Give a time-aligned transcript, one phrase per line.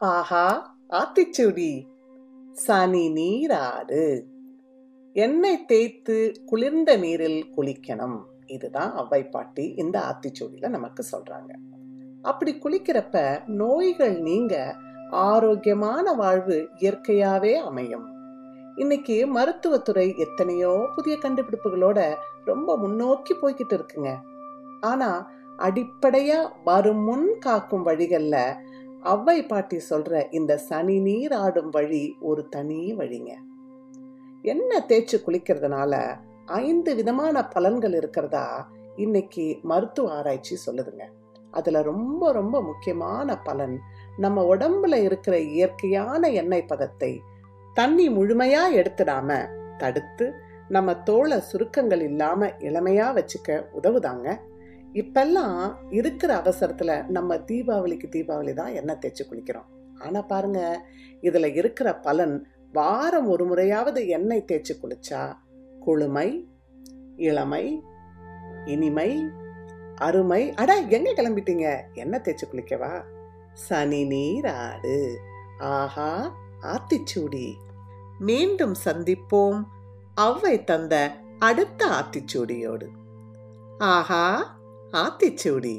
[0.00, 1.86] ஆஹா ஆத்திச்சூடி.
[2.52, 4.26] சனி நீராடு
[5.12, 8.18] எண்ணெய் தேய்த்து குளிர்ந்த நீரில் குளிக்கணும்.
[8.46, 11.50] இதுதான் அவ்வை பாட்டி இந்த ஆத்திச்சூடியில நமக்கு சொல்றாங்க.
[12.22, 14.76] அப்படி குளிக்கிறப்ப நோய்கள் நீங்க
[15.10, 18.08] ஆரோக்கியமான வாழ்வு இயற்கையாவே அமையும்.
[18.76, 24.16] இன்னைக்கு மருத்துவத்துறை எத்தனையோ புதிய கண்டுபிடிப்புகளோட ரொம்ப முன்னோக்கி போய்கிட்டு இருக்குங்க.
[24.80, 28.56] ஆனா அடிப்படையா வரும் முன் காக்கும் வழிகள்ல
[29.02, 33.30] அவ்வை பாட்டி சொல்ற இந்த சனி நீர் ஆடும் வழி ஒரு தனி வழிங்க.
[34.42, 36.16] எண்ணெய் தேய்ச்சி குளிக்கிறதுனால
[36.46, 41.04] ஐந்து விதமான பலன்கள் இருக்கிறதா இன்னைக்கு மருத்துவ ஆராய்ச்சி சொல்லுதுங்க.
[41.50, 43.78] அதுல ரொம்ப ரொம்ப முக்கியமான பலன்
[44.16, 47.20] நம்ம உடம்புல இருக்கிற இயற்கையான எண்ணெய் பதத்தை
[47.74, 50.34] தண்ணி முழுமையா எடுத்துடாம தடுத்து
[50.68, 54.40] நம்ம தோலை சுருக்கங்கள் இல்லாம இளமையா வச்சுக்க உதவுதாங்க.
[54.92, 59.66] இப்பெல்லாம் இருக்கிற அவசரத்தில் நம்ம தீபாவளிக்கு தீபாவளி தான் எண்ணெய் தேய்ச்சி குளிக்கிறோம்.
[59.98, 60.86] ஆனால் பாருங்க
[61.20, 65.36] இதில் இருக்கிற பலன் வாரம் ஒரு முறையாவது எண்ணெய் தேய்ச்சி குளிச்சா
[65.86, 66.48] குளுமை
[67.16, 67.82] இளமை
[68.64, 69.28] இனிமை
[69.96, 70.54] அருமை.
[70.54, 71.80] அடா எங்கே கிளம்பிட்டீங்க?
[71.92, 73.02] எண்ணெய் தேய்ச்சி குளிக்கவா?
[73.52, 75.16] சனி நீராடு.
[75.58, 77.52] ஆஹா ஆத்திச்சூடி.
[78.18, 79.64] மீண்டும் சந்திப்போம்.
[80.14, 82.88] அவ்வை தந்த அடுத்த ஆத்திச்சூடியோடு.
[83.78, 84.58] ஆஹா.
[84.92, 85.74] ஆத்திச்சூடி